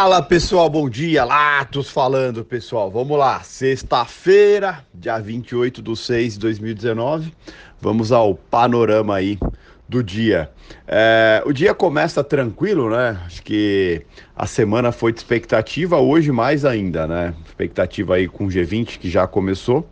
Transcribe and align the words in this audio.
Fala 0.00 0.22
pessoal, 0.22 0.70
bom 0.70 0.88
dia, 0.88 1.24
Latos 1.24 1.90
falando 1.90 2.42
pessoal, 2.42 2.90
vamos 2.90 3.18
lá, 3.18 3.42
sexta-feira, 3.42 4.82
dia 4.94 5.18
28 5.18 5.82
de 5.82 5.94
6 5.94 6.32
de 6.32 6.40
2019, 6.40 7.34
vamos 7.78 8.10
ao 8.10 8.34
panorama 8.34 9.16
aí 9.16 9.38
do 9.86 10.02
dia. 10.02 10.50
É, 10.88 11.42
o 11.44 11.52
dia 11.52 11.74
começa 11.74 12.24
tranquilo, 12.24 12.88
né? 12.88 13.20
Acho 13.26 13.42
que 13.42 14.00
a 14.34 14.46
semana 14.46 14.90
foi 14.90 15.12
de 15.12 15.18
expectativa, 15.18 15.98
hoje 15.98 16.32
mais 16.32 16.64
ainda, 16.64 17.06
né? 17.06 17.34
Expectativa 17.44 18.14
aí 18.14 18.26
com 18.26 18.46
o 18.46 18.48
G20 18.48 18.98
que 18.98 19.10
já 19.10 19.26
começou, 19.26 19.86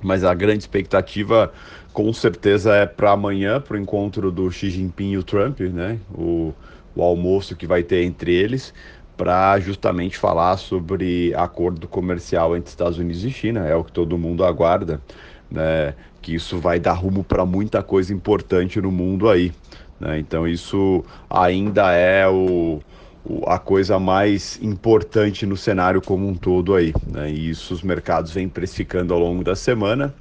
mas 0.00 0.24
a 0.24 0.32
grande 0.32 0.60
expectativa 0.60 1.52
com 1.92 2.10
certeza 2.10 2.74
é 2.74 2.86
para 2.86 3.10
amanhã, 3.10 3.60
para 3.60 3.76
o 3.76 3.78
encontro 3.78 4.32
do 4.32 4.50
Xi 4.50 4.70
Jinping 4.70 5.10
e 5.10 5.18
o 5.18 5.22
Trump, 5.22 5.60
né? 5.60 5.98
O 6.10 6.54
o 6.94 7.02
almoço 7.02 7.56
que 7.56 7.66
vai 7.66 7.82
ter 7.82 8.02
entre 8.04 8.32
eles 8.32 8.72
para 9.16 9.58
justamente 9.60 10.18
falar 10.18 10.56
sobre 10.56 11.32
acordo 11.34 11.86
comercial 11.86 12.56
entre 12.56 12.70
Estados 12.70 12.98
Unidos 12.98 13.24
e 13.24 13.30
China. 13.30 13.66
É 13.66 13.74
o 13.74 13.84
que 13.84 13.92
todo 13.92 14.18
mundo 14.18 14.44
aguarda, 14.44 15.00
né? 15.50 15.94
Que 16.20 16.34
isso 16.34 16.58
vai 16.58 16.80
dar 16.80 16.94
rumo 16.94 17.22
para 17.22 17.44
muita 17.44 17.82
coisa 17.82 18.12
importante 18.12 18.80
no 18.80 18.90
mundo 18.90 19.28
aí. 19.28 19.52
Né? 20.00 20.18
Então 20.18 20.48
isso 20.48 21.04
ainda 21.28 21.92
é 21.92 22.26
o, 22.26 22.80
o, 23.24 23.44
a 23.46 23.58
coisa 23.58 23.98
mais 23.98 24.58
importante 24.62 25.46
no 25.46 25.56
cenário 25.56 26.00
como 26.00 26.26
um 26.26 26.34
todo 26.34 26.74
aí. 26.74 26.92
Né? 27.06 27.30
E 27.30 27.50
isso 27.50 27.74
os 27.74 27.82
mercados 27.82 28.32
vêm 28.32 28.48
precificando 28.48 29.12
ao 29.12 29.20
longo 29.20 29.44
da 29.44 29.54
semana 29.54 30.14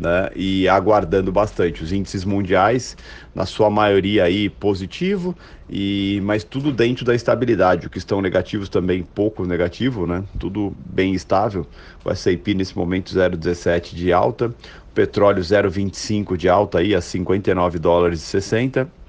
né, 0.00 0.30
e 0.34 0.66
aguardando 0.66 1.30
bastante. 1.30 1.84
Os 1.84 1.92
índices 1.92 2.24
mundiais, 2.24 2.96
na 3.34 3.44
sua 3.44 3.68
maioria 3.68 4.24
aí 4.24 4.48
positivo, 4.48 5.36
e 5.68 6.20
mas 6.24 6.42
tudo 6.42 6.72
dentro 6.72 7.04
da 7.04 7.14
estabilidade. 7.14 7.86
O 7.86 7.90
que 7.90 7.98
estão 7.98 8.22
negativos 8.22 8.68
também 8.68 9.02
pouco 9.02 9.44
negativo, 9.44 10.06
né? 10.06 10.24
Tudo 10.38 10.72
bem 10.86 11.12
estável. 11.12 11.66
O 12.02 12.10
S&P 12.10 12.54
nesse 12.54 12.76
momento 12.76 13.14
0,17 13.14 13.94
de 13.94 14.10
alta, 14.12 14.46
o 14.46 14.94
petróleo 14.94 15.42
0,25 15.42 16.36
de 16.36 16.48
alta 16.48 16.78
aí 16.78 16.94
a 16.94 17.00
59 17.00 17.78
dólares 17.78 18.20
e 18.20 18.24
60 18.24 18.99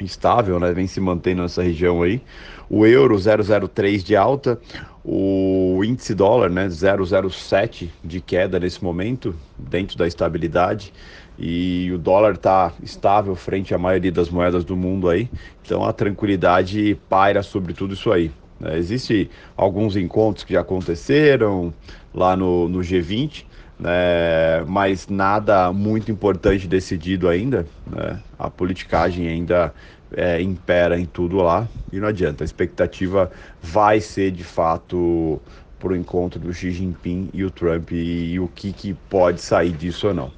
estável, 0.00 0.58
né? 0.60 0.72
Vem 0.72 0.86
se 0.86 1.00
mantendo 1.00 1.42
nessa 1.42 1.62
região 1.62 2.02
aí. 2.02 2.20
O 2.68 2.84
euro 2.84 3.16
003 3.18 4.02
de 4.02 4.16
alta, 4.16 4.58
o 5.04 5.80
índice 5.84 6.14
dólar, 6.14 6.50
né, 6.50 6.68
007 6.68 7.92
de 8.02 8.20
queda 8.20 8.58
nesse 8.58 8.82
momento, 8.82 9.36
dentro 9.56 9.96
da 9.96 10.06
estabilidade. 10.06 10.92
E 11.38 11.92
o 11.92 11.98
dólar 11.98 12.34
está 12.34 12.72
estável 12.82 13.36
frente 13.36 13.74
à 13.74 13.78
maioria 13.78 14.10
das 14.10 14.30
moedas 14.30 14.64
do 14.64 14.76
mundo 14.76 15.08
aí. 15.08 15.28
Então 15.62 15.84
a 15.84 15.92
tranquilidade 15.92 16.98
paira 17.08 17.42
sobre 17.42 17.72
tudo 17.72 17.94
isso 17.94 18.10
aí. 18.10 18.32
Né? 18.58 18.78
Existem 18.78 19.28
alguns 19.56 19.96
encontros 19.96 20.44
que 20.44 20.54
já 20.54 20.60
aconteceram 20.60 21.72
lá 22.12 22.36
no, 22.36 22.68
no 22.68 22.80
G20, 22.80 23.44
né? 23.78 24.64
mas 24.66 25.08
nada 25.08 25.72
muito 25.72 26.10
importante 26.10 26.66
decidido 26.66 27.28
ainda. 27.28 27.66
Né? 27.86 28.20
A 28.38 28.50
politicagem 28.50 29.28
ainda 29.28 29.72
é, 30.14 30.40
impera 30.40 30.98
em 30.98 31.04
tudo 31.04 31.36
lá 31.36 31.68
e 31.92 31.98
não 31.98 32.08
adianta. 32.08 32.44
A 32.44 32.46
expectativa 32.46 33.30
vai 33.62 34.00
ser 34.00 34.30
de 34.30 34.44
fato 34.44 35.40
para 35.78 35.92
o 35.92 35.96
encontro 35.96 36.40
do 36.40 36.52
Xi 36.52 36.70
Jinping 36.70 37.28
e 37.32 37.44
o 37.44 37.50
Trump 37.50 37.92
e, 37.92 38.32
e 38.32 38.40
o 38.40 38.48
que, 38.48 38.72
que 38.72 38.94
pode 38.94 39.40
sair 39.40 39.72
disso 39.72 40.08
ou 40.08 40.14
não. 40.14 40.32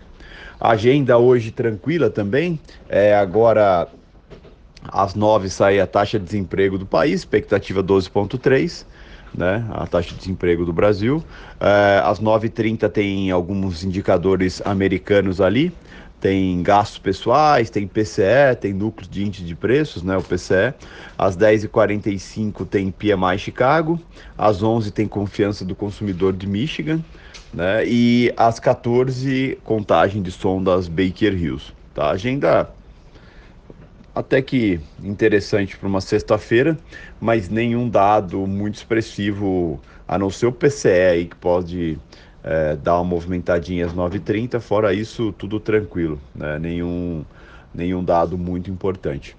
agenda 0.61 1.17
hoje 1.17 1.51
tranquila 1.51 2.11
também. 2.11 2.59
É, 2.89 3.15
agora 3.15 3.89
às 4.91 5.15
nove 5.15 5.49
sai 5.49 5.81
a 5.81 5.87
taxa 5.87 6.19
de 6.19 6.25
desemprego 6.25 6.79
do 6.79 6.87
país, 6.87 7.21
expectativa 7.21 7.83
12,3 7.83 8.85
né, 9.35 9.67
a 9.71 9.87
taxa 9.87 10.11
de 10.11 10.17
desemprego 10.17 10.65
do 10.65 10.73
Brasil. 10.73 11.23
É, 11.61 12.01
às 12.05 12.21
9h30 12.21 12.89
tem 12.91 13.31
alguns 13.31 13.85
indicadores 13.85 14.63
americanos 14.65 15.41
ali, 15.41 15.73
tem 16.21 16.63
gastos 16.63 16.99
pessoais, 16.99 17.71
tem 17.71 17.87
PCE, 17.87 18.57
tem 18.61 18.73
núcleo 18.73 19.09
de 19.09 19.25
índice 19.25 19.45
de 19.45 19.55
preços, 19.55 20.03
né, 20.03 20.17
o 20.17 20.23
PCE. 20.23 20.75
Às 21.17 21.37
10h45 21.37 22.67
tem 22.67 22.91
PMI 22.91 23.39
Chicago, 23.39 24.01
às 24.37 24.63
11 24.63 24.91
tem 24.91 25.07
confiança 25.07 25.65
do 25.65 25.75
consumidor 25.75 26.33
de 26.33 26.47
Michigan, 26.47 27.01
né, 27.55 27.87
e 27.87 28.33
às 28.37 28.59
14 28.59 29.59
contagem 29.65 30.21
de 30.21 30.33
som 30.33 30.63
das 30.63 30.89
Baker 30.89 31.35
Hills. 31.35 31.73
Tá? 31.95 32.11
Agenda 32.11 32.69
até 34.19 34.43
que 34.43 34.81
interessante 35.01 35.77
para 35.77 35.89
uma 35.89 36.01
sexta-feira, 36.01 36.77
mas 37.21 37.49
nenhum 37.49 37.89
dado 37.89 38.49
muito 38.49 38.75
expressivo, 38.75 39.81
a 40.09 40.19
não 40.19 40.29
ser 40.29 40.47
o 40.47 40.53
PCE 40.53 40.89
aí, 40.89 41.27
que 41.27 41.37
pode 41.37 41.97
é, 42.43 42.75
dar 42.75 42.97
uma 42.97 43.05
movimentadinha 43.05 43.87
às 43.87 43.95
9h30, 43.95 44.59
fora 44.59 44.93
isso, 44.93 45.33
tudo 45.39 45.61
tranquilo, 45.61 46.21
né? 46.35 46.59
nenhum, 46.59 47.25
nenhum 47.73 48.03
dado 48.03 48.37
muito 48.37 48.69
importante. 48.69 49.37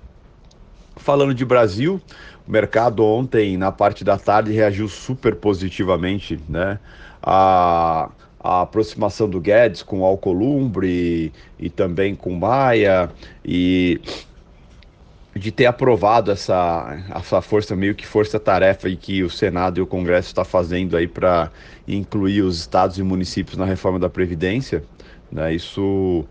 Falando 0.96 1.34
de 1.34 1.44
Brasil, 1.44 2.00
o 2.48 2.52
mercado 2.52 3.04
ontem, 3.04 3.58
na 3.58 3.74
parte 3.74 4.06
da 4.06 4.18
tarde, 4.18 4.54
reagiu 4.54 4.88
super 4.88 5.36
positivamente, 5.36 6.40
né? 6.48 6.80
A, 7.22 8.10
a 8.40 8.62
aproximação 8.62 9.30
do 9.30 9.42
Guedes 9.42 9.84
com 9.84 10.00
o 10.00 10.06
Alcolumbre 10.06 10.88
e, 11.60 11.66
e 11.66 11.70
também 11.70 12.16
com 12.16 12.34
Maia 12.34 13.10
e 13.44 14.00
de 15.40 15.52
ter 15.52 15.66
aprovado 15.66 16.32
essa, 16.32 17.04
essa 17.16 17.42
força, 17.42 17.76
meio 17.76 17.96
que 17.96 18.06
força-tarefa 18.06 18.90
que 18.98 19.24
o 19.24 19.30
Senado 19.30 19.80
e 19.80 19.82
o 19.82 19.88
Congresso 19.88 20.28
está 20.28 20.44
fazendo 20.44 20.98
aí 20.98 21.08
para 21.08 21.50
incluir 21.88 22.42
os 22.42 22.60
estados 22.60 22.98
e 23.00 23.04
municípios 23.04 23.58
na 23.58 23.66
reforma 23.66 23.98
da 23.98 24.10
Previdência. 24.10 24.84
Né? 25.32 25.54
Isso 25.54 26.26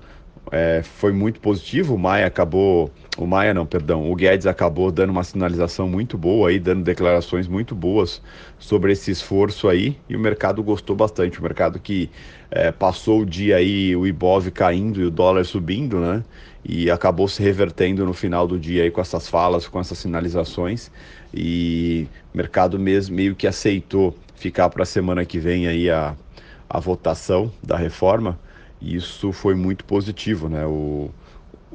é, 0.51 0.83
foi 0.83 1.13
muito 1.13 1.41
positivo. 1.41 1.95
O 1.95 1.99
Maia 1.99 2.27
acabou, 2.27 2.91
o 3.17 3.27
Maia 3.27 3.53
não, 3.53 3.67
perdão, 3.67 4.11
o 4.11 4.15
Guedes 4.15 4.47
acabou 4.47 4.91
dando 4.91 5.11
uma 5.11 5.25
sinalização 5.25 5.89
muito 5.89 6.17
boa 6.17 6.49
aí, 6.49 6.59
dando 6.59 6.83
declarações 6.83 7.47
muito 7.49 7.75
boas 7.75 8.23
sobre 8.59 8.93
esse 8.93 9.11
esforço 9.11 9.69
aí 9.69 9.97
e 10.09 10.17
o 10.17 10.21
mercado 10.21 10.63
gostou 10.63 10.97
bastante. 10.97 11.39
O 11.39 11.43
mercado 11.43 11.79
que 11.79 12.11
é, 12.51 12.73
passou 12.73 13.21
o 13.21 13.27
dia 13.27 13.57
aí, 13.57 13.95
o 13.95 14.07
Ibov 14.07 14.51
caindo 14.51 15.01
e 15.01 15.05
o 15.05 15.11
dólar 15.11 15.45
subindo, 15.45 15.99
né? 16.01 16.25
e 16.65 16.91
acabou 16.91 17.29
se 17.29 17.43
revertendo 17.43 18.05
no 18.05 18.13
final 18.13 18.47
do 18.47 18.59
dia 18.59 18.83
aí 18.83 18.91
com 18.91 19.01
essas 19.01 19.29
falas, 19.29 19.67
com 19.67 19.81
essas 19.81 19.99
sinalizações 19.99 20.91
e 21.33 22.07
o 22.35 22.37
mercado 22.37 22.79
mesmo 22.79 23.17
meio 23.17 23.35
que 23.35 23.47
aceitou 23.47 24.15
ficar 24.35 24.69
para 24.69 24.83
a 24.83 24.87
semana 24.87 25.25
que 25.25 25.39
vem 25.39 25.67
aí 25.67 25.91
a, 25.91 26.15
a 26.69 26.79
votação 26.79 27.51
da 27.63 27.77
reforma 27.77 28.39
isso 28.81 29.33
foi 29.33 29.55
muito 29.55 29.85
positivo, 29.85 30.49
né? 30.49 30.65
O, 30.67 31.11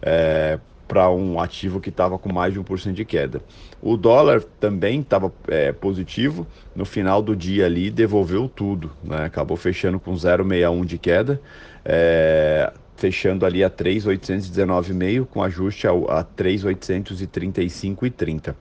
É, 0.00 0.58
para 0.86 1.10
um 1.10 1.40
ativo 1.40 1.80
que 1.80 1.88
estava 1.88 2.18
com 2.18 2.32
mais 2.32 2.52
de 2.52 2.60
1% 2.60 2.92
de 2.92 3.04
queda. 3.04 3.40
O 3.80 3.96
dólar 3.96 4.42
também 4.60 5.00
estava 5.00 5.32
é, 5.48 5.72
positivo, 5.72 6.46
no 6.74 6.84
final 6.84 7.22
do 7.22 7.34
dia 7.34 7.66
ali 7.66 7.90
devolveu 7.90 8.48
tudo, 8.48 8.90
né? 9.02 9.24
acabou 9.24 9.56
fechando 9.56 9.98
com 9.98 10.12
0,61 10.12 10.84
de 10.84 10.98
queda, 10.98 11.40
é, 11.84 12.72
fechando 12.96 13.44
ali 13.44 13.64
a 13.64 13.70
3,819,5 13.70 15.26
com 15.26 15.42
ajuste 15.42 15.86
a, 15.86 15.90
a 15.90 16.24
3,835,30. 16.24 18.54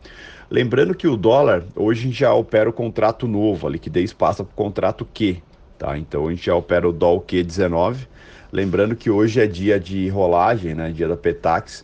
Lembrando 0.49 0.93
que 0.93 1.07
o 1.07 1.15
dólar, 1.17 1.63
hoje 1.75 2.11
já 2.11 2.33
opera 2.33 2.69
o 2.69 2.73
contrato 2.73 3.27
novo, 3.27 3.67
a 3.67 3.69
liquidez 3.69 4.13
passa 4.13 4.43
para 4.43 4.51
o 4.51 4.55
contrato 4.55 5.05
Q, 5.05 5.41
tá? 5.77 5.97
Então 5.97 6.27
a 6.27 6.31
gente 6.31 6.45
já 6.45 6.55
opera 6.55 6.87
o 6.87 6.91
DOL 6.91 7.21
Q19. 7.21 8.07
Lembrando 8.51 8.95
que 8.95 9.09
hoje 9.09 9.41
é 9.41 9.47
dia 9.47 9.79
de 9.79 10.07
rolagem, 10.09 10.75
né? 10.75 10.91
Dia 10.91 11.07
da 11.07 11.17
Petax, 11.17 11.83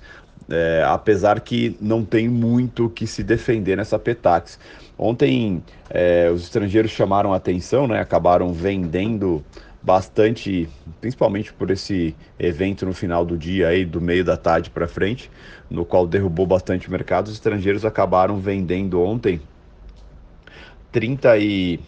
é, 0.49 0.83
apesar 0.85 1.39
que 1.39 1.75
não 1.81 2.05
tem 2.05 2.29
muito 2.29 2.89
que 2.89 3.07
se 3.07 3.23
defender 3.23 3.75
nessa 3.75 3.97
Petax. 3.97 4.59
Ontem 4.97 5.63
é, 5.89 6.29
os 6.29 6.43
estrangeiros 6.43 6.91
chamaram 6.91 7.33
a 7.33 7.37
atenção, 7.37 7.87
né? 7.87 7.99
Acabaram 7.99 8.53
vendendo 8.53 9.43
bastante, 9.81 10.67
principalmente 10.99 11.53
por 11.53 11.71
esse 11.71 12.13
evento 12.37 12.85
no 12.85 12.93
final 12.93 13.25
do 13.25 13.37
dia 13.37 13.69
aí, 13.69 13.85
do 13.85 14.01
meio 14.01 14.25
da 14.25 14.35
tarde 14.35 14.69
para 14.69 14.87
frente, 14.87 15.31
no 15.69 15.85
qual 15.85 16.05
derrubou 16.05 16.45
bastante 16.45 16.87
o 16.87 16.91
mercado. 16.91 17.27
Os 17.27 17.33
estrangeiros 17.33 17.85
acabaram 17.85 18.37
vendendo 18.39 19.01
ontem 19.01 19.39
30 20.91 21.37
e 21.37 21.79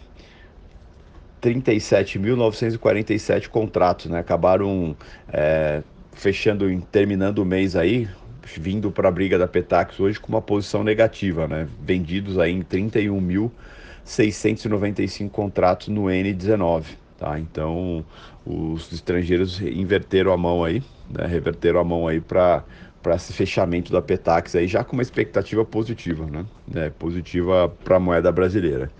37.947 1.42 3.48
contratos, 3.48 4.06
né? 4.06 4.20
Acabaram 4.20 4.96
é, 5.28 5.82
fechando, 6.12 6.64
terminando 6.90 7.40
o 7.40 7.44
mês 7.44 7.76
aí, 7.76 8.08
vindo 8.56 8.90
para 8.90 9.08
a 9.08 9.12
briga 9.12 9.38
da 9.38 9.46
Petax 9.48 10.00
hoje 10.00 10.18
com 10.20 10.28
uma 10.28 10.40
posição 10.40 10.82
negativa, 10.84 11.48
né? 11.48 11.68
Vendidos 11.82 12.38
aí 12.38 12.52
em 12.52 12.62
31.695 12.62 15.30
contratos 15.30 15.88
no 15.88 16.04
N19. 16.04 17.01
Tá? 17.22 17.38
Então, 17.38 18.04
os 18.44 18.92
estrangeiros 18.92 19.60
inverteram 19.60 20.32
a 20.32 20.36
mão 20.36 20.64
aí, 20.64 20.82
né? 21.08 21.24
reverteram 21.24 21.78
a 21.78 21.84
mão 21.84 22.08
aí 22.08 22.20
para 22.20 22.64
para 23.02 23.16
esse 23.16 23.32
fechamento 23.32 23.92
da 23.92 24.00
Petax 24.00 24.54
aí 24.54 24.66
já 24.66 24.84
com 24.84 24.94
uma 24.94 25.02
expectativa 25.02 25.64
positiva, 25.64 26.24
né? 26.26 26.46
É, 26.74 26.90
positiva 26.90 27.68
para 27.82 27.96
a 27.96 28.00
moeda 28.00 28.30
brasileira. 28.30 28.90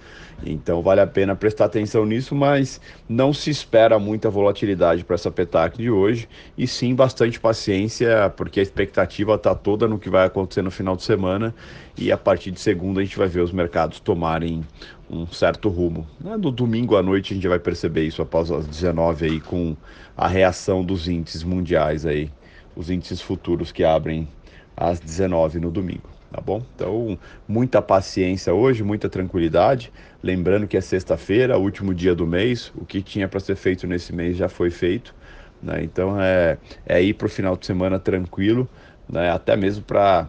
Então 0.44 0.82
vale 0.82 1.00
a 1.00 1.06
pena 1.06 1.36
prestar 1.36 1.66
atenção 1.66 2.04
nisso, 2.04 2.34
mas 2.34 2.80
não 3.08 3.32
se 3.32 3.50
espera 3.50 3.98
muita 3.98 4.28
volatilidade 4.28 5.04
para 5.04 5.14
essa 5.14 5.30
Petax 5.30 5.78
de 5.78 5.90
hoje 5.90 6.28
e 6.58 6.66
sim 6.66 6.94
bastante 6.94 7.38
paciência, 7.38 8.32
porque 8.36 8.60
a 8.60 8.62
expectativa 8.62 9.34
está 9.34 9.54
toda 9.54 9.86
no 9.86 9.98
que 9.98 10.10
vai 10.10 10.26
acontecer 10.26 10.62
no 10.62 10.70
final 10.70 10.96
de 10.96 11.04
semana 11.04 11.54
e 11.96 12.10
a 12.10 12.18
partir 12.18 12.50
de 12.50 12.60
segunda 12.60 13.00
a 13.00 13.04
gente 13.04 13.16
vai 13.16 13.28
ver 13.28 13.40
os 13.40 13.52
mercados 13.52 14.00
tomarem 14.00 14.64
um 15.08 15.26
certo 15.26 15.68
rumo. 15.68 16.06
No 16.20 16.50
domingo 16.50 16.96
à 16.96 17.02
noite 17.02 17.32
a 17.32 17.36
gente 17.36 17.48
vai 17.48 17.58
perceber 17.58 18.04
isso 18.04 18.22
após 18.22 18.50
as 18.50 18.66
19 18.66 19.26
aí 19.26 19.40
com 19.40 19.76
a 20.16 20.26
reação 20.26 20.84
dos 20.84 21.06
índices 21.06 21.44
mundiais 21.44 22.04
aí, 22.04 22.30
os 22.74 22.90
índices 22.90 23.20
futuros 23.20 23.72
que 23.72 23.84
abrem 23.84 24.28
às 24.76 24.98
19 25.00 25.60
no 25.60 25.70
domingo, 25.70 26.08
tá 26.30 26.40
bom? 26.40 26.62
Então, 26.74 27.18
muita 27.46 27.82
paciência 27.82 28.52
hoje, 28.54 28.82
muita 28.82 29.08
tranquilidade. 29.08 29.92
Lembrando 30.22 30.66
que 30.66 30.76
é 30.76 30.80
sexta-feira, 30.80 31.58
último 31.58 31.94
dia 31.94 32.14
do 32.14 32.26
mês, 32.26 32.72
o 32.74 32.84
que 32.84 33.02
tinha 33.02 33.28
para 33.28 33.40
ser 33.40 33.56
feito 33.56 33.86
nesse 33.86 34.14
mês 34.14 34.36
já 34.36 34.48
foi 34.48 34.70
feito. 34.70 35.14
Né? 35.62 35.84
Então, 35.84 36.20
é, 36.20 36.58
é 36.86 37.02
ir 37.02 37.14
para 37.14 37.26
o 37.26 37.30
final 37.30 37.56
de 37.56 37.66
semana 37.66 37.98
tranquilo, 37.98 38.68
né? 39.08 39.30
até 39.30 39.56
mesmo 39.56 39.84
para 39.84 40.28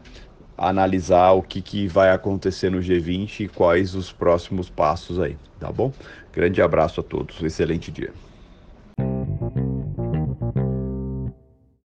analisar 0.57 1.31
o 1.31 1.42
que, 1.42 1.62
que 1.62 1.88
vai 1.88 2.12
acontecer 2.12 2.69
no 2.69 2.80
G20 2.80 3.42
e 3.42 3.48
quais 3.48 3.96
os 3.96 4.12
próximos 4.12 4.69
passos 4.69 5.19
aí, 5.19 5.38
tá 5.60 5.72
bom? 5.72 5.92
Grande 6.31 6.62
abraço 6.62 7.01
a 7.01 7.04
todos, 7.04 7.42
excelente 7.42 7.92
dia. 7.92 8.13